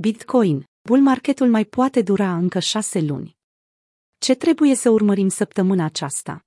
Bitcoin, 0.00 0.64
bull 0.82 1.02
marketul 1.02 1.48
mai 1.48 1.64
poate 1.64 2.02
dura 2.02 2.36
încă 2.36 2.58
șase 2.58 3.00
luni. 3.00 3.36
Ce 4.18 4.34
trebuie 4.34 4.74
să 4.74 4.90
urmărim 4.90 5.28
săptămâna 5.28 5.84
aceasta? 5.84 6.44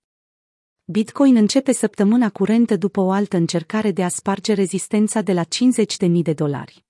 Bitcoin 0.83 1.35
începe 1.35 1.72
săptămâna 1.72 2.29
curentă 2.29 2.75
după 2.75 3.01
o 3.01 3.11
altă 3.11 3.37
încercare 3.37 3.92
de 3.92 4.03
a 4.03 4.08
sparge 4.08 4.53
rezistența 4.53 5.22
de 5.22 5.33
la 5.33 5.43
50.000 5.43 6.11
de 6.22 6.33
dolari. 6.33 6.85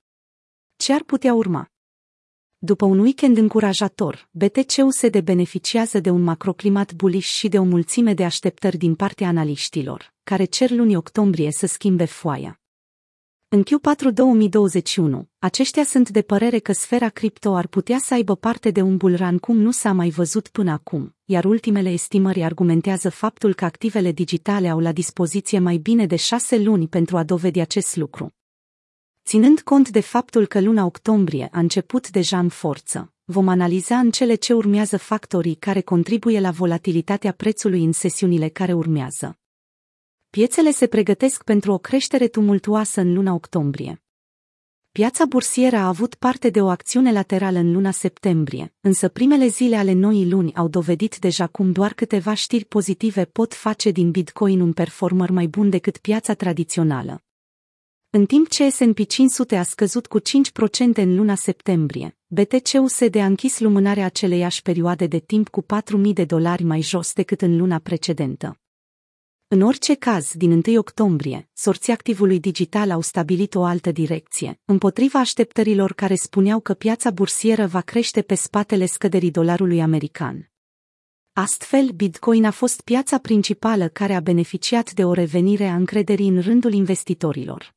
Ce 0.76 0.94
ar 0.94 1.04
putea 1.04 1.34
urma? 1.34 1.68
După 2.58 2.86
un 2.86 3.00
weekend 3.00 3.38
încurajator, 3.38 4.30
BTC-USD 4.32 5.20
beneficiază 5.20 6.00
de 6.00 6.10
un 6.10 6.22
macroclimat 6.24 6.94
bullish 6.94 7.30
și 7.30 7.48
de 7.48 7.60
o 7.60 7.64
mulțime 7.64 8.14
de 8.14 8.26
așteptări 8.26 8.78
din 8.78 8.96
partea 8.96 9.28
analiștilor, 9.28 10.14
care 10.24 10.46
cer 10.46 10.70
luni 10.70 10.96
octombrie 10.96 11.52
să 11.52 11.66
schimbe 11.66 12.06
foaia. 12.06 12.61
În 13.54 13.64
Q4 13.64 14.14
2021, 14.14 15.28
aceștia 15.40 15.84
sunt 15.84 16.10
de 16.10 16.22
părere 16.22 16.60
că 16.60 16.72
sfera 16.72 17.10
cripto 17.10 17.56
ar 17.56 17.68
putea 17.68 17.98
să 17.98 18.14
aibă 18.14 18.36
parte 18.36 18.72
de 18.72 18.82
un 18.82 18.98
bullrun 18.98 19.38
cum 19.38 19.58
nu 19.58 19.72
s-a 19.72 19.92
mai 19.92 20.10
văzut 20.10 20.48
până 20.48 20.72
acum, 20.72 21.16
iar 21.26 21.46
ultimele 21.46 21.90
estimări 21.90 22.44
argumentează 22.44 23.10
faptul 23.10 23.54
că 23.54 23.66
activele 23.66 24.12
digitale 24.12 24.70
au 24.70 24.80
la 24.80 24.92
dispoziție 24.92 25.60
mai 25.60 25.78
bine 25.78 26.06
de 26.06 26.16
șase 26.16 26.58
luni 26.58 26.88
pentru 26.88 27.18
a 27.18 27.24
dovedi 27.24 27.60
acest 27.60 27.96
lucru. 27.96 28.34
Ținând 29.26 29.62
cont 29.62 29.90
de 29.90 30.00
faptul 30.00 30.46
că 30.46 30.62
luna 30.62 30.86
octombrie 30.86 31.50
a 31.52 31.60
început 31.60 32.10
deja 32.10 32.40
în 32.40 32.50
forță, 32.50 33.14
vom 33.24 33.48
analiza 33.48 33.98
în 33.98 34.12
cele 34.12 34.36
ce 34.36 34.54
urmează 34.54 34.98
factorii 34.98 35.56
care 35.56 35.82
contribuie 35.82 36.40
la 36.40 36.52
volatilitatea 36.52 37.32
prețului 37.32 37.84
în 37.84 37.92
sesiunile 37.92 38.48
care 38.48 38.74
urmează. 38.74 39.41
Piețele 40.38 40.72
se 40.72 40.88
pregătesc 40.88 41.44
pentru 41.44 41.72
o 41.72 41.78
creștere 41.78 42.28
tumultuoasă 42.28 43.02
în 43.02 43.14
luna 43.14 43.34
octombrie. 43.34 44.02
Piața 44.92 45.26
bursieră 45.26 45.76
a 45.76 45.88
avut 45.88 46.16
parte 46.16 46.50
de 46.50 46.62
o 46.62 46.68
acțiune 46.68 47.12
laterală 47.12 47.58
în 47.58 47.72
luna 47.72 47.92
septembrie, 47.92 48.74
însă 48.82 49.08
primele 49.08 49.48
zile 49.48 49.76
ale 49.76 49.94
noii 49.94 50.30
luni 50.30 50.56
au 50.56 50.68
dovedit 50.68 51.18
deja 51.18 51.48
cum 51.48 51.72
doar 51.72 51.94
câteva 51.94 52.34
știri 52.34 52.66
pozitive 52.66 53.26
pot 53.26 53.54
face 53.54 53.92
din 53.92 54.12
Bitcoin 54.12 54.60
un 54.60 54.74
performer 54.74 55.30
mai 55.30 55.48
bun 55.48 55.70
decât 55.70 55.98
piața 55.98 56.34
tradițională. 56.34 57.24
În 58.10 58.26
timp 58.26 58.50
ce 58.50 58.70
S&P 58.70 59.08
500 59.08 59.56
a 59.56 59.64
scăzut 59.64 60.08
cu 60.08 60.20
5% 60.20 60.24
în 60.94 61.16
luna 61.16 61.36
septembrie, 61.36 62.18
BTC-USD 62.28 63.16
a 63.16 63.26
închis 63.26 63.60
lumânarea 63.60 64.06
aceleiași 64.06 64.62
perioade 64.62 65.08
de 65.08 65.20
timp 65.20 65.50
cu 65.50 65.62
4.000 65.62 66.14
de 66.14 66.26
dolari 66.26 66.64
mai 66.64 66.82
jos 66.82 67.14
decât 67.14 67.42
în 67.42 67.58
luna 67.58 67.80
precedentă. 67.80 68.61
În 69.54 69.62
orice 69.62 69.94
caz, 69.94 70.32
din 70.34 70.52
1 70.52 70.78
octombrie, 70.78 71.50
sorții 71.54 71.94
activului 71.94 72.40
digital 72.40 72.92
au 72.92 73.02
stabilit 73.02 73.56
o 73.56 73.64
altă 73.64 73.92
direcție, 73.92 74.60
împotriva 74.66 75.20
așteptărilor 75.20 75.94
care 75.94 76.16
spuneau 76.16 76.60
că 76.60 76.74
piața 76.74 77.12
bursieră 77.12 77.66
va 77.66 77.82
crește 77.82 78.22
pe 78.22 78.36
spatele 78.36 78.86
scăderii 78.86 79.32
dolarului 79.32 79.82
american. 79.82 80.52
Astfel, 81.34 81.90
Bitcoin 81.90 82.46
a 82.46 82.52
fost 82.52 82.82
piața 82.82 83.18
principală 83.18 83.88
care 83.88 84.14
a 84.14 84.20
beneficiat 84.20 84.92
de 84.92 85.06
o 85.06 85.14
revenire 85.14 85.68
a 85.68 85.76
încrederii 85.76 86.28
în 86.28 86.42
rândul 86.42 86.74
investitorilor. 86.74 87.76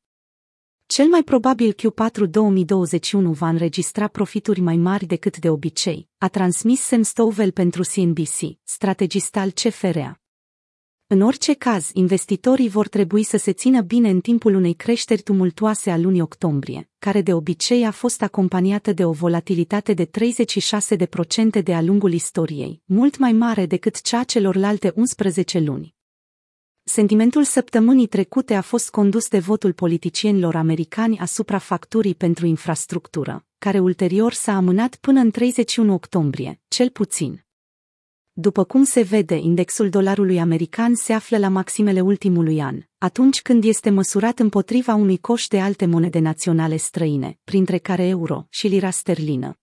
Cel 0.85 1.07
mai 1.07 1.23
probabil 1.23 1.73
Q4 1.73 2.29
2021 2.29 3.31
va 3.31 3.47
înregistra 3.47 4.07
profituri 4.07 4.59
mai 4.59 4.77
mari 4.77 5.05
decât 5.05 5.37
de 5.37 5.49
obicei, 5.49 6.09
a 6.17 6.27
transmis 6.27 6.81
Sam 6.81 7.01
Stovell 7.01 7.51
pentru 7.51 7.81
CNBC, 7.93 8.57
strategist 8.63 9.35
al 9.35 9.51
CFRA. 9.51 10.19
În 11.07 11.21
orice 11.21 11.53
caz, 11.53 11.89
investitorii 11.93 12.69
vor 12.69 12.87
trebui 12.87 13.23
să 13.23 13.37
se 13.37 13.53
țină 13.53 13.81
bine 13.81 14.09
în 14.09 14.19
timpul 14.19 14.55
unei 14.55 14.73
creșteri 14.73 15.21
tumultoase 15.21 15.91
a 15.91 15.97
lunii 15.97 16.21
octombrie, 16.21 16.89
care 16.99 17.21
de 17.21 17.33
obicei 17.33 17.85
a 17.85 17.91
fost 17.91 18.21
acompaniată 18.21 18.93
de 18.93 19.05
o 19.05 19.11
volatilitate 19.11 19.93
de 19.93 20.05
36% 20.05 21.63
de 21.63 21.73
a 21.73 21.81
lungul 21.81 22.13
istoriei, 22.13 22.81
mult 22.85 23.17
mai 23.17 23.31
mare 23.31 23.65
decât 23.65 24.01
cea 24.01 24.23
celorlalte 24.23 24.91
11 24.95 25.59
luni. 25.59 25.95
Sentimentul 26.83 27.43
săptămânii 27.43 28.07
trecute 28.07 28.53
a 28.53 28.61
fost 28.61 28.89
condus 28.89 29.27
de 29.27 29.39
votul 29.39 29.73
politicienilor 29.73 30.55
americani 30.55 31.19
asupra 31.19 31.57
facturii 31.57 32.15
pentru 32.15 32.45
infrastructură, 32.45 33.45
care 33.57 33.79
ulterior 33.79 34.33
s-a 34.33 34.55
amânat 34.55 34.95
până 34.95 35.19
în 35.19 35.31
31 35.31 35.93
octombrie, 35.93 36.61
cel 36.67 36.89
puțin. 36.89 37.44
După 38.37 38.63
cum 38.63 38.83
se 38.83 39.01
vede, 39.01 39.35
indexul 39.35 39.89
dolarului 39.89 40.39
american 40.39 40.95
se 40.95 41.13
află 41.13 41.37
la 41.37 41.47
maximele 41.47 42.01
ultimului 42.01 42.61
an, 42.61 42.81
atunci 42.97 43.41
când 43.41 43.63
este 43.63 43.89
măsurat 43.89 44.39
împotriva 44.39 44.93
unui 44.93 45.17
coș 45.17 45.47
de 45.47 45.59
alte 45.59 45.85
monede 45.85 46.19
naționale 46.19 46.75
străine, 46.75 47.39
printre 47.43 47.77
care 47.77 48.03
euro 48.03 48.45
și 48.49 48.67
lira 48.67 48.89
sterlină. 48.89 49.59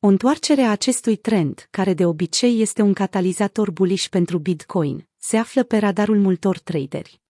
O 0.00 0.06
întoarcere 0.06 0.62
a 0.62 0.70
acestui 0.70 1.16
trend, 1.16 1.66
care 1.70 1.94
de 1.94 2.06
obicei 2.06 2.60
este 2.60 2.82
un 2.82 2.92
catalizator 2.92 3.70
bullish 3.70 4.06
pentru 4.08 4.38
Bitcoin, 4.38 5.08
se 5.16 5.36
află 5.36 5.62
pe 5.62 5.78
radarul 5.78 6.18
multor 6.18 6.58
traderi. 6.58 7.20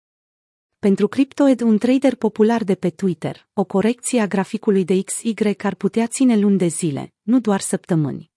Pentru 0.78 1.08
CryptoEd, 1.08 1.60
un 1.60 1.78
trader 1.78 2.14
popular 2.14 2.64
de 2.64 2.74
pe 2.74 2.90
Twitter, 2.90 3.48
o 3.52 3.64
corecție 3.64 4.20
a 4.20 4.26
graficului 4.26 4.84
de 4.84 5.00
XY 5.00 5.34
ar 5.62 5.74
putea 5.74 6.06
ține 6.06 6.36
luni 6.36 6.58
de 6.58 6.66
zile, 6.66 7.14
nu 7.22 7.40
doar 7.40 7.60
săptămâni. 7.60 8.32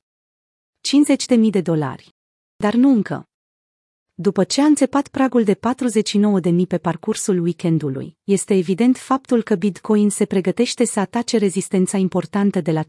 50.000 1.36 1.50
de 1.50 1.62
dolari. 1.62 2.16
Dar 2.60 2.74
nu 2.74 2.90
încă. 2.90 3.30
După 4.14 4.44
ce 4.44 4.62
a 4.62 4.66
înțepat 4.66 5.08
pragul 5.08 5.44
de 5.44 5.56
49.000 5.56 6.68
pe 6.68 6.78
parcursul 6.78 7.40
weekendului, 7.40 8.18
este 8.24 8.54
evident 8.54 8.98
faptul 8.98 9.44
că 9.44 9.56
Bitcoin 9.56 10.10
se 10.10 10.26
pregătește 10.26 10.86
să 10.86 11.00
atace 11.00 11.38
rezistența 11.38 11.98
importantă 11.98 12.62
de 12.62 12.72
la 12.72 12.84
50.000, 12.84 12.88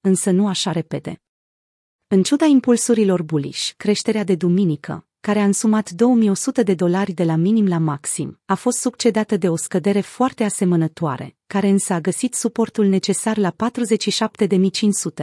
însă 0.00 0.30
nu 0.30 0.48
așa 0.48 0.72
repede. 0.72 1.22
În 2.06 2.22
ciuda 2.22 2.44
impulsurilor 2.44 3.22
bullish, 3.22 3.70
creșterea 3.76 4.24
de 4.24 4.34
duminică, 4.34 5.06
care 5.20 5.38
a 5.38 5.44
însumat 5.44 5.90
2100 5.90 6.62
de 6.62 6.74
dolari 6.74 7.12
de 7.12 7.24
la 7.24 7.36
minim 7.36 7.66
la 7.66 7.78
maxim, 7.78 8.40
a 8.44 8.54
fost 8.54 8.78
succedată 8.78 9.36
de 9.36 9.48
o 9.48 9.56
scădere 9.56 10.00
foarte 10.00 10.44
asemănătoare, 10.44 11.36
care 11.46 11.68
însă 11.68 11.92
a 11.92 12.00
găsit 12.00 12.34
suportul 12.34 12.86
necesar 12.86 13.36
la 13.36 13.54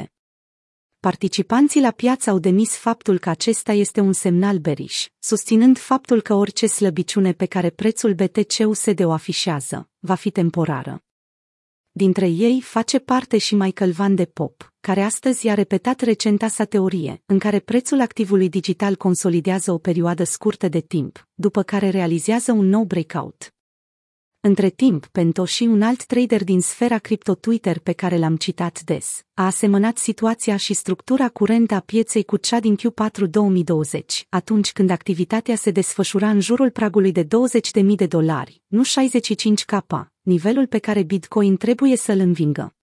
47.500. 0.03 0.12
Participanții 1.09 1.81
la 1.81 1.91
piață 1.91 2.29
au 2.29 2.39
demis 2.39 2.75
faptul 2.75 3.19
că 3.19 3.29
acesta 3.29 3.71
este 3.71 3.99
un 3.99 4.13
semnal 4.13 4.57
beriș, 4.57 5.07
susținând 5.19 5.77
faptul 5.77 6.21
că 6.21 6.33
orice 6.33 6.67
slăbiciune 6.67 7.31
pe 7.33 7.45
care 7.45 7.69
prețul 7.69 8.13
BTC-USD 8.13 9.03
o 9.03 9.11
afișează, 9.11 9.89
va 9.99 10.15
fi 10.15 10.31
temporară. 10.31 11.03
Dintre 11.91 12.27
ei 12.27 12.61
face 12.61 12.99
parte 12.99 13.37
și 13.37 13.55
Michael 13.55 13.91
Van 13.91 14.15
de 14.15 14.25
Pop, 14.25 14.73
care 14.79 15.01
astăzi 15.01 15.47
a 15.47 15.53
repetat 15.53 16.01
recenta 16.01 16.47
sa 16.47 16.63
teorie, 16.63 17.21
în 17.25 17.39
care 17.39 17.59
prețul 17.59 18.01
activului 18.01 18.49
digital 18.49 18.95
consolidează 18.95 19.71
o 19.71 19.77
perioadă 19.77 20.23
scurtă 20.23 20.67
de 20.67 20.79
timp, 20.79 21.27
după 21.33 21.63
care 21.63 21.89
realizează 21.89 22.51
un 22.51 22.65
nou 22.65 22.83
breakout. 22.83 23.52
Între 24.45 24.69
timp, 24.69 25.05
Pentoshi, 25.05 25.63
un 25.63 25.81
alt 25.81 26.05
trader 26.05 26.43
din 26.43 26.61
sfera 26.61 26.97
cripto 26.97 27.35
Twitter 27.35 27.79
pe 27.79 27.93
care 27.93 28.17
l-am 28.17 28.35
citat 28.35 28.81
des, 28.81 29.25
a 29.33 29.45
asemănat 29.45 29.97
situația 29.97 30.57
și 30.57 30.73
structura 30.73 31.29
curentă 31.29 31.73
a 31.73 31.79
pieței 31.79 32.23
cu 32.23 32.37
cea 32.37 32.59
din 32.59 32.77
Q4 32.77 33.29
2020, 33.29 34.25
atunci 34.29 34.71
când 34.71 34.89
activitatea 34.89 35.55
se 35.55 35.71
desfășura 35.71 36.29
în 36.29 36.39
jurul 36.39 36.71
pragului 36.71 37.11
de 37.11 37.23
20.000 37.23 37.85
de 37.95 38.05
dolari, 38.05 38.61
nu 38.67 38.83
65K, 38.83 40.05
nivelul 40.21 40.67
pe 40.67 40.79
care 40.79 41.03
Bitcoin 41.03 41.57
trebuie 41.57 41.95
să-l 41.95 42.19
învingă. 42.19 42.75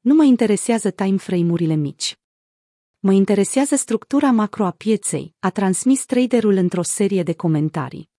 Nu 0.00 0.14
mă 0.14 0.24
interesează 0.24 0.90
timeframe-urile 0.90 1.74
mici. 1.74 2.18
Mă 2.98 3.12
interesează 3.12 3.76
structura 3.76 4.30
macro 4.30 4.64
a 4.64 4.70
pieței, 4.70 5.34
a 5.38 5.50
transmis 5.50 6.04
traderul 6.04 6.54
într-o 6.54 6.82
serie 6.82 7.22
de 7.22 7.32
comentarii. 7.32 8.09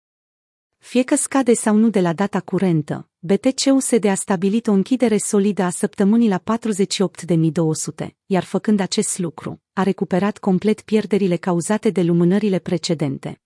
Fie 0.82 1.04
că 1.04 1.16
scade 1.16 1.54
sau 1.54 1.76
nu 1.76 1.90
de 1.90 2.00
la 2.00 2.14
data 2.14 2.40
curentă, 2.40 3.10
BTC-USD 3.20 4.06
a 4.06 4.14
stabilit 4.14 4.68
o 4.68 4.72
închidere 4.72 5.18
solidă 5.18 5.64
a 5.64 5.70
săptămânii 5.70 6.30
la 6.30 6.42
48.200, 8.04 8.08
iar 8.26 8.44
făcând 8.44 8.80
acest 8.80 9.20
lucru, 9.20 9.62
a 9.74 9.84
recuperat 9.84 10.38
complet 10.38 10.82
pierderile 10.82 11.36
cauzate 11.36 11.90
de 11.90 12.02
lumânările 12.02 12.60
precedente. 12.60 13.42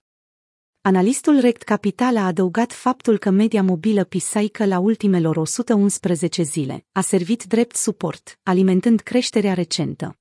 Analistul 0.82 1.40
Rect 1.40 1.62
Capital 1.64 2.18
a 2.18 2.26
adăugat 2.26 2.72
faptul 2.72 3.18
că 3.18 3.30
media 3.30 3.64
mobilă 3.64 4.04
pisaică 4.04 4.66
la 4.66 4.80
ultimelor 4.80 5.38
111 5.38 6.44
zile 6.44 6.86
a 6.92 7.02
servit 7.02 7.44
drept 7.44 7.76
suport, 7.76 8.40
alimentând 8.44 9.00
creșterea 9.00 9.54
recentă. 9.54 10.18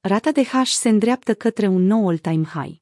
Rata 0.00 0.30
de 0.32 0.44
hash 0.44 0.72
se 0.72 0.88
îndreaptă 0.88 1.34
către 1.34 1.66
un 1.66 1.82
nou 1.82 2.08
all-time 2.08 2.44
high. 2.44 2.80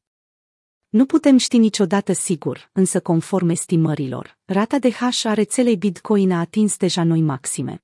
Nu 0.88 1.06
putem 1.06 1.36
ști 1.36 1.58
niciodată 1.58 2.12
sigur, 2.12 2.70
însă 2.72 3.00
conform 3.00 3.48
estimărilor, 3.48 4.38
rata 4.44 4.78
de 4.78 4.90
hash 4.90 5.24
a 5.24 5.32
rețelei 5.32 5.76
Bitcoin 5.76 6.32
a 6.32 6.40
atins 6.40 6.76
deja 6.76 7.02
noi 7.02 7.20
maxime. 7.20 7.82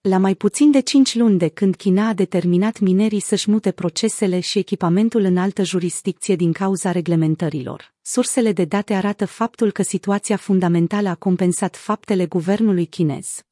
La 0.00 0.18
mai 0.18 0.34
puțin 0.34 0.70
de 0.70 0.80
5 0.80 1.14
luni 1.14 1.38
de 1.38 1.48
când 1.48 1.76
China 1.76 2.08
a 2.08 2.12
determinat 2.12 2.78
minerii 2.78 3.20
să-și 3.20 3.50
mute 3.50 3.70
procesele 3.70 4.40
și 4.40 4.58
echipamentul 4.58 5.22
în 5.22 5.36
altă 5.36 5.62
jurisdicție 5.64 6.36
din 6.36 6.52
cauza 6.52 6.92
reglementărilor, 6.92 7.94
sursele 8.02 8.52
de 8.52 8.64
date 8.64 8.94
arată 8.94 9.26
faptul 9.26 9.70
că 9.70 9.82
situația 9.82 10.36
fundamentală 10.36 11.08
a 11.08 11.14
compensat 11.14 11.76
faptele 11.76 12.26
guvernului 12.26 12.86
chinez. 12.86 13.42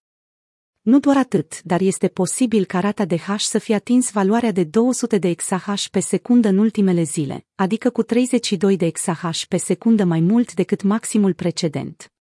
Nu 0.86 1.00
doar 1.00 1.16
atât, 1.16 1.62
dar 1.62 1.80
este 1.80 2.08
posibil 2.08 2.64
ca 2.64 2.80
rata 2.80 3.04
de 3.04 3.18
hash 3.18 3.44
să 3.44 3.58
fie 3.58 3.74
atins 3.74 4.10
valoarea 4.10 4.52
de 4.52 4.64
200 4.64 5.18
de 5.18 5.28
exahash 5.28 5.86
pe 5.88 6.00
secundă 6.00 6.48
în 6.48 6.58
ultimele 6.58 7.02
zile, 7.02 7.46
adică 7.54 7.90
cu 7.90 8.02
32 8.02 8.76
de 8.76 8.86
exahash 8.86 9.44
pe 9.44 9.56
secundă 9.56 10.04
mai 10.04 10.20
mult 10.20 10.54
decât 10.54 10.82
maximul 10.82 11.34
precedent. 11.34 12.12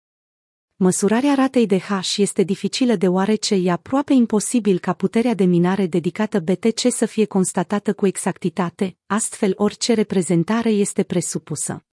Măsurarea 0.77 1.35
ratei 1.35 1.67
de 1.67 1.79
hash 1.79 2.17
este 2.17 2.43
dificilă 2.43 2.97
deoarece 2.97 3.55
e 3.55 3.71
aproape 3.71 4.13
imposibil 4.13 4.79
ca 4.79 4.93
puterea 4.93 5.35
de 5.35 5.45
minare 5.45 5.87
dedicată 5.87 6.41
BTC 6.41 6.81
să 6.91 7.07
fie 7.07 7.25
constatată 7.25 7.93
cu 7.93 8.07
exactitate, 8.07 8.97
astfel 9.07 9.53
orice 9.57 9.95
reprezentare 9.95 10.71
este 10.71 11.03
presupusă. 11.03 11.85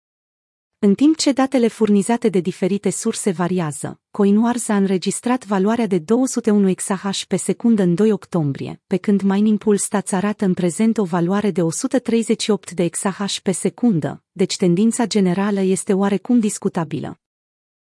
În 0.83 0.93
timp 0.93 1.17
ce 1.17 1.31
datele 1.31 1.67
furnizate 1.67 2.29
de 2.29 2.39
diferite 2.39 2.89
surse 2.89 3.31
variază, 3.31 3.99
CoinWars 4.11 4.67
a 4.67 4.75
înregistrat 4.75 5.45
valoarea 5.45 5.87
de 5.87 5.97
201 5.97 6.69
exahash 6.69 7.23
pe 7.23 7.35
secundă 7.35 7.81
în 7.83 7.95
2 7.95 8.11
octombrie, 8.11 8.81
pe 8.87 8.97
când 8.97 9.21
Mining 9.21 9.57
Pool 9.57 9.77
Stats 9.77 10.11
arată 10.11 10.45
în 10.45 10.53
prezent 10.53 10.97
o 10.97 11.03
valoare 11.03 11.51
de 11.51 11.61
138 11.61 12.71
de 12.71 12.83
exahash 12.83 13.39
pe 13.39 13.51
secundă, 13.51 14.23
deci 14.31 14.55
tendința 14.55 15.05
generală 15.05 15.59
este 15.59 15.93
oarecum 15.93 16.39
discutabilă. 16.39 17.19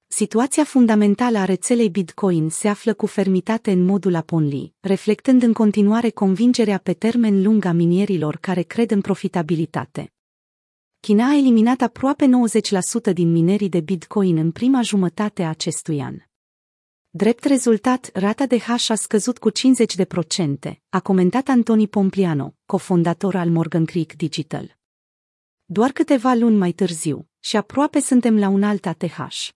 Situația 0.06 0.64
fundamentală 0.64 1.38
a 1.38 1.44
rețelei 1.44 1.90
Bitcoin 1.90 2.48
se 2.48 2.68
află 2.68 2.94
cu 2.94 3.06
fermitate 3.06 3.70
în 3.70 3.84
modul 3.84 4.14
Aponli, 4.14 4.74
reflectând 4.80 5.42
în 5.42 5.52
continuare 5.52 6.10
convingerea 6.10 6.78
pe 6.78 6.92
termen 6.92 7.42
lung 7.42 7.64
a 7.64 7.72
minierilor 7.72 8.36
care 8.36 8.62
cred 8.62 8.90
în 8.90 9.00
profitabilitate. 9.00 10.11
China 11.06 11.28
a 11.28 11.36
eliminat 11.36 11.80
aproape 11.80 12.26
90% 13.10 13.12
din 13.12 13.30
minerii 13.32 13.68
de 13.68 13.80
Bitcoin 13.80 14.36
în 14.36 14.50
prima 14.50 14.82
jumătate 14.82 15.42
a 15.42 15.48
acestui 15.48 16.00
an. 16.00 16.16
Drept 17.10 17.44
rezultat, 17.44 18.10
rata 18.12 18.46
de 18.46 18.58
hash 18.58 18.90
a 18.90 18.94
scăzut 18.94 19.38
cu 19.38 19.50
50%, 19.50 19.54
a 20.88 21.00
comentat 21.00 21.48
Antoni 21.48 21.88
Pompliano, 21.88 22.54
cofondator 22.66 23.34
al 23.34 23.50
Morgan 23.50 23.84
Creek 23.84 24.16
Digital. 24.16 24.76
Doar 25.64 25.92
câteva 25.92 26.34
luni 26.34 26.56
mai 26.56 26.72
târziu, 26.72 27.28
și 27.40 27.56
aproape 27.56 28.00
suntem 28.00 28.38
la 28.38 28.48
un 28.48 28.62
alt 28.62 28.86
ATH. 28.86 29.48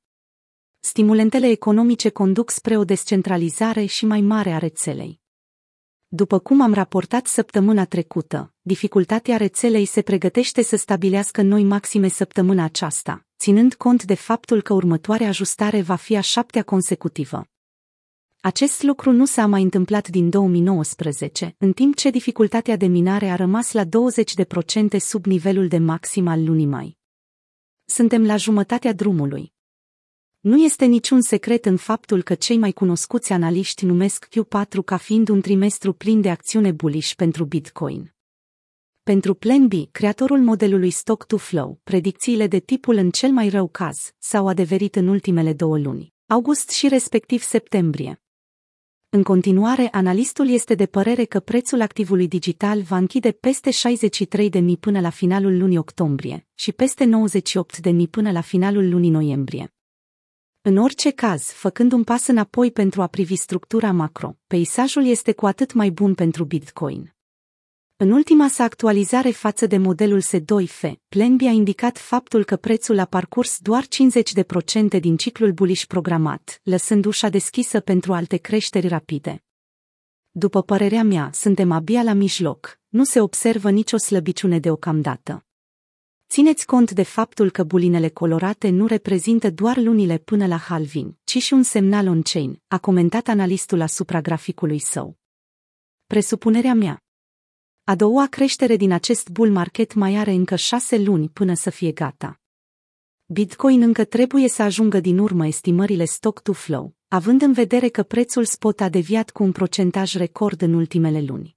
Stimulentele 0.81 1.49
economice 1.49 2.09
conduc 2.09 2.51
spre 2.51 2.77
o 2.77 2.85
descentralizare 2.85 3.85
și 3.85 4.07
mai 4.07 4.21
mare 4.21 4.51
a 4.51 4.59
rețelei. 4.59 5.25
După 6.17 6.39
cum 6.39 6.61
am 6.61 6.75
raportat 6.75 7.27
săptămâna 7.27 7.85
trecută, 7.85 8.53
dificultatea 8.61 9.37
rețelei 9.37 9.85
se 9.85 10.03
pregătește 10.03 10.63
să 10.63 10.77
stabilească 10.77 11.43
noi 11.43 11.65
maxime 11.65 12.09
săptămâna 12.09 12.65
aceasta, 12.65 13.27
ținând 13.39 13.75
cont 13.75 14.05
de 14.05 14.15
faptul 14.15 14.63
că 14.63 14.73
următoarea 14.75 15.29
ajustare 15.29 15.83
va 15.83 15.95
fi 15.95 16.17
a 16.17 16.21
șaptea 16.21 16.63
consecutivă. 16.63 17.47
Acest 18.41 18.83
lucru 18.83 19.11
nu 19.11 19.25
s-a 19.25 19.47
mai 19.47 19.63
întâmplat 19.63 20.09
din 20.09 20.31
2019, 20.31 21.55
în 21.59 21.73
timp 21.73 21.97
ce 21.97 22.11
dificultatea 22.11 22.77
de 22.77 22.87
minare 22.87 23.29
a 23.29 23.35
rămas 23.35 23.73
la 23.73 23.85
20% 23.85 23.89
sub 24.99 25.25
nivelul 25.25 25.69
de 25.69 25.79
maxim 25.79 26.27
al 26.27 26.45
lunii 26.45 26.67
mai. 26.67 26.99
Suntem 27.85 28.27
la 28.27 28.37
jumătatea 28.37 28.93
drumului. 28.93 29.55
Nu 30.47 30.57
este 30.57 30.85
niciun 30.85 31.21
secret 31.21 31.67
în 31.67 31.77
faptul 31.77 32.23
că 32.23 32.35
cei 32.35 32.59
mai 32.59 32.73
cunoscuți 32.73 33.33
analiști 33.33 33.85
numesc 33.85 34.29
Q4 34.29 34.85
ca 34.85 34.97
fiind 34.97 35.29
un 35.29 35.41
trimestru 35.41 35.93
plin 35.93 36.21
de 36.21 36.31
acțiune 36.31 36.73
bullish 36.73 37.13
pentru 37.15 37.45
Bitcoin. 37.45 38.15
Pentru 39.03 39.35
Plan 39.35 39.69
B, 39.69 39.73
creatorul 39.91 40.39
modelului 40.39 40.91
Stock 40.91 41.25
to 41.25 41.37
Flow, 41.37 41.81
predicțiile 41.85 42.47
de 42.47 42.59
tipul 42.59 42.97
în 42.97 43.11
cel 43.11 43.31
mai 43.31 43.49
rău 43.49 43.69
caz 43.69 44.15
s-au 44.19 44.49
adeverit 44.49 44.97
în 44.97 45.09
ultimele 45.09 45.53
două 45.53 45.79
luni, 45.79 46.13
august 46.27 46.71
și 46.71 46.89
respectiv 46.89 47.43
septembrie. 47.43 48.23
În 49.09 49.23
continuare, 49.23 49.89
analistul 49.91 50.49
este 50.49 50.75
de 50.75 50.87
părere 50.87 51.25
că 51.25 51.41
prețul 51.41 51.81
activului 51.81 52.29
digital 52.29 52.83
va 52.83 52.97
închide 52.97 53.33
peste 53.33 53.71
63.000 53.71 54.61
până 54.81 55.01
la 55.01 55.11
finalul 55.11 55.59
lunii 55.59 55.79
octombrie 55.79 56.47
și 56.55 56.73
peste 56.73 57.11
98.000 57.91 58.11
până 58.11 58.31
la 58.31 58.41
finalul 58.41 58.89
lunii 58.89 59.11
noiembrie. 59.11 59.71
În 60.69 60.77
orice 60.77 61.11
caz, 61.11 61.43
făcând 61.43 61.93
un 61.93 62.05
pas 62.05 62.27
înapoi 62.27 62.71
pentru 62.73 63.03
a 63.03 63.07
privi 63.07 63.37
structura 63.37 63.93
macro, 63.93 64.37
peisajul 64.47 65.07
este 65.07 65.33
cu 65.33 65.47
atât 65.47 65.73
mai 65.73 65.91
bun 65.91 66.15
pentru 66.15 66.45
Bitcoin. 66.45 67.15
În 67.97 68.11
ultima 68.11 68.49
sa 68.49 68.65
actualizare 68.65 69.31
față 69.31 69.67
de 69.67 69.77
modelul 69.77 70.23
S2F, 70.23 70.93
Plenby 71.09 71.47
a 71.47 71.51
indicat 71.51 71.99
faptul 71.99 72.45
că 72.45 72.57
prețul 72.57 72.99
a 72.99 73.05
parcurs 73.05 73.59
doar 73.59 73.85
50% 74.97 75.01
din 75.01 75.17
ciclul 75.17 75.53
bullish 75.53 75.85
programat, 75.85 76.61
lăsând 76.63 77.05
ușa 77.05 77.29
deschisă 77.29 77.81
pentru 77.81 78.13
alte 78.13 78.37
creșteri 78.37 78.89
rapide. 78.89 79.45
După 80.31 80.63
părerea 80.63 81.03
mea, 81.03 81.31
suntem 81.33 81.71
abia 81.73 82.03
la 82.03 82.13
mijloc, 82.13 82.81
nu 82.89 83.05
se 83.05 83.21
observă 83.21 83.71
nicio 83.71 83.97
slăbiciune 83.97 84.59
deocamdată. 84.59 85.46
Țineți 86.29 86.67
cont 86.67 86.91
de 86.91 87.03
faptul 87.03 87.51
că 87.51 87.65
bulinele 87.65 88.09
colorate 88.09 88.69
nu 88.69 88.87
reprezintă 88.87 89.51
doar 89.51 89.77
lunile 89.77 90.19
până 90.19 90.47
la 90.47 90.57
halving, 90.57 91.15
ci 91.25 91.43
și 91.43 91.53
un 91.53 91.63
semnal 91.63 92.07
on-chain, 92.07 92.63
a 92.69 92.79
comentat 92.79 93.29
analistul 93.29 93.81
asupra 93.81 94.21
graficului 94.21 94.79
său. 94.79 95.19
Presupunerea 96.07 96.75
mea. 96.75 97.05
A 97.85 97.95
doua 97.95 98.27
creștere 98.27 98.77
din 98.77 98.93
acest 98.93 99.29
bull 99.29 99.51
market 99.51 99.95
mai 99.95 100.17
are 100.17 100.31
încă 100.31 100.57
șase 100.57 100.99
luni 100.99 101.29
până 101.29 101.55
să 101.55 101.71
fie 101.71 101.93
gata. 101.93 102.41
Bitcoin 103.27 103.83
încă 103.83 104.05
trebuie 104.05 104.49
să 104.49 104.63
ajungă 104.63 105.01
din 105.01 105.19
urmă 105.19 105.47
estimările 105.47 106.05
stock 106.05 106.41
to 106.41 106.53
flow, 106.53 106.95
având 107.09 107.43
în 107.43 107.53
vedere 107.53 107.89
că 107.89 108.03
prețul 108.03 108.45
spot 108.45 108.81
a 108.81 108.89
deviat 108.89 109.31
cu 109.31 109.43
un 109.43 109.53
procentaj 109.53 110.15
record 110.15 110.63
în 110.63 110.75
ultimele 110.75 111.21
luni. 111.21 111.56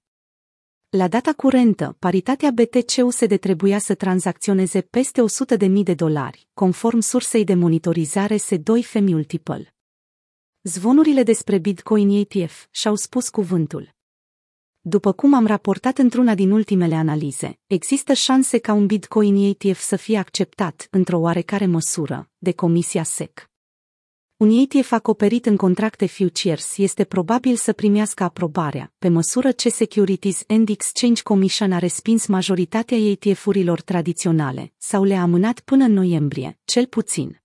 La 0.96 1.08
data 1.08 1.32
curentă, 1.32 1.96
paritatea 1.98 2.50
BTC-USD 2.50 3.38
trebuia 3.38 3.78
să 3.78 3.94
tranzacționeze 3.94 4.80
peste 4.80 5.22
100.000 5.58 5.70
de 5.82 5.94
dolari, 5.94 6.48
conform 6.54 7.00
sursei 7.00 7.44
de 7.44 7.54
monitorizare 7.54 8.36
S2F 8.36 8.92
Multiple. 8.92 9.74
Zvonurile 10.62 11.22
despre 11.22 11.58
Bitcoin 11.58 12.08
ETF 12.08 12.66
și-au 12.70 12.94
spus 12.94 13.28
cuvântul. 13.28 13.94
După 14.80 15.12
cum 15.12 15.34
am 15.34 15.46
raportat 15.46 15.98
într-una 15.98 16.34
din 16.34 16.50
ultimele 16.50 16.94
analize, 16.94 17.58
există 17.66 18.12
șanse 18.12 18.58
ca 18.58 18.72
un 18.72 18.86
Bitcoin 18.86 19.36
ETF 19.36 19.80
să 19.80 19.96
fie 19.96 20.18
acceptat, 20.18 20.88
într-o 20.90 21.18
oarecare 21.18 21.66
măsură, 21.66 22.30
de 22.38 22.52
Comisia 22.52 23.02
SEC. 23.02 23.49
Un 24.40 24.50
ETF 24.50 24.92
acoperit 24.92 25.46
în 25.46 25.56
contracte 25.56 26.06
futures 26.06 26.76
este 26.76 27.04
probabil 27.04 27.56
să 27.56 27.72
primească 27.72 28.22
aprobarea, 28.22 28.92
pe 28.98 29.08
măsură 29.08 29.50
ce 29.50 29.68
Securities 29.68 30.42
and 30.46 30.68
Exchange 30.68 31.22
Commission 31.22 31.72
a 31.72 31.78
respins 31.78 32.26
majoritatea 32.26 32.96
ETF-urilor 32.96 33.80
tradiționale 33.80 34.72
sau 34.76 35.04
le-a 35.04 35.22
amânat 35.22 35.60
până 35.60 35.84
în 35.84 35.92
noiembrie, 35.92 36.58
cel 36.64 36.86
puțin. 36.86 37.42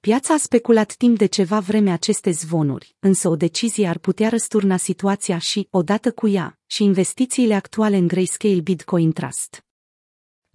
Piața 0.00 0.34
a 0.34 0.36
speculat 0.36 0.92
timp 0.92 1.18
de 1.18 1.26
ceva 1.26 1.60
vreme 1.60 1.90
aceste 1.90 2.30
zvonuri, 2.30 2.96
însă 2.98 3.28
o 3.28 3.36
decizie 3.36 3.88
ar 3.88 3.98
putea 3.98 4.28
răsturna 4.28 4.76
situația 4.76 5.38
și, 5.38 5.68
odată 5.70 6.12
cu 6.12 6.28
ea, 6.28 6.58
și 6.66 6.84
investițiile 6.84 7.54
actuale 7.54 7.96
în 7.96 8.06
Grayscale 8.06 8.60
Bitcoin 8.60 9.12
Trust. 9.12 9.65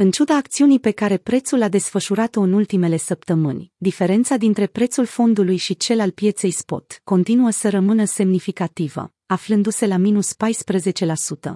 În 0.01 0.11
ciuda 0.11 0.35
acțiunii 0.35 0.79
pe 0.79 0.91
care 0.91 1.17
prețul 1.17 1.61
a 1.61 1.69
desfășurat-o 1.69 2.41
în 2.41 2.53
ultimele 2.53 2.97
săptămâni, 2.97 3.71
diferența 3.77 4.37
dintre 4.37 4.67
prețul 4.67 5.05
fondului 5.05 5.57
și 5.57 5.75
cel 5.75 5.99
al 5.99 6.11
pieței 6.11 6.51
spot 6.51 7.01
continuă 7.03 7.49
să 7.49 7.69
rămână 7.69 8.05
semnificativă, 8.05 9.13
aflându-se 9.25 9.87
la 9.87 9.97
minus 9.97 10.33
14%. 10.33 11.53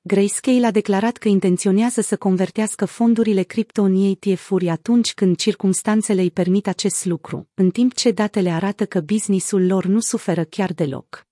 Grayscale 0.00 0.66
a 0.66 0.70
declarat 0.70 1.16
că 1.16 1.28
intenționează 1.28 2.00
să 2.00 2.16
convertească 2.16 2.84
fondurile 2.84 3.42
cripto 3.42 3.82
în 3.82 3.94
ETF-uri 3.94 4.68
atunci 4.68 5.14
când 5.14 5.36
circumstanțele 5.36 6.20
îi 6.20 6.30
permit 6.30 6.66
acest 6.66 7.04
lucru, 7.04 7.48
în 7.54 7.70
timp 7.70 7.94
ce 7.94 8.10
datele 8.10 8.50
arată 8.50 8.86
că 8.86 9.00
businessul 9.00 9.66
lor 9.66 9.84
nu 9.84 10.00
suferă 10.00 10.44
chiar 10.44 10.72
deloc. 10.72 11.26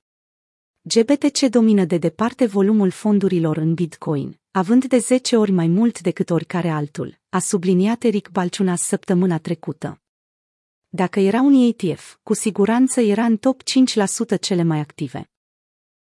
GBTC 0.83 1.41
domină 1.41 1.85
de 1.85 1.99
departe 1.99 2.47
volumul 2.47 2.91
fondurilor 2.91 3.57
în 3.57 3.75
Bitcoin, 3.75 4.41
având 4.51 4.85
de 4.85 4.99
10 4.99 5.37
ori 5.37 5.51
mai 5.51 5.67
mult 5.67 6.01
decât 6.01 6.31
oricare 6.31 6.69
altul, 6.69 7.19
a 7.29 7.39
subliniat 7.39 8.03
Eric 8.03 8.29
Balciuna 8.29 8.77
săptămâna 8.77 9.39
trecută. 9.39 10.03
Dacă 10.89 11.21
era 11.21 11.41
un 11.41 11.53
ETF, 11.53 12.17
cu 12.23 12.35
siguranță 12.35 13.01
era 13.01 13.25
în 13.25 13.37
top 13.37 13.63
5% 14.37 14.41
cele 14.41 14.63
mai 14.63 14.79
active. 14.79 15.31